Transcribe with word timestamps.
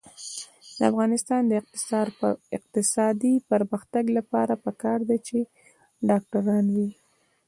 د 0.77 0.79
افغانستان 0.91 1.41
د 1.47 1.53
اقتصادي 2.59 3.33
پرمختګ 3.51 4.03
لپاره 4.17 4.53
پکار 4.65 4.99
ده 5.09 5.17
چې 5.27 5.37
ډاکټران 6.09 6.65
وي. 6.75 6.89